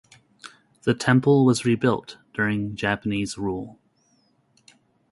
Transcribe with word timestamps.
The 0.81 0.95
temple 0.95 1.45
was 1.45 1.63
rebuilt 1.63 2.17
during 2.33 2.75
Japanese 2.75 3.37
rule. 3.37 3.77